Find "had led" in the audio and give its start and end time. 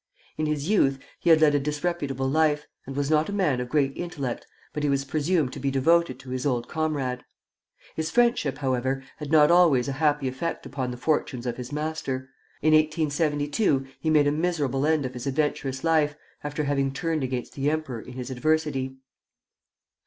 1.29-1.53